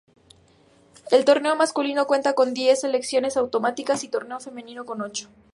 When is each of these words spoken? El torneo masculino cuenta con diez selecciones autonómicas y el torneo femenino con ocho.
El 1.11 1.25
torneo 1.25 1.55
masculino 1.55 2.07
cuenta 2.07 2.33
con 2.33 2.55
diez 2.55 2.81
selecciones 2.81 3.37
autonómicas 3.37 4.01
y 4.01 4.07
el 4.07 4.11
torneo 4.11 4.39
femenino 4.39 4.83
con 4.83 4.99
ocho. 5.01 5.29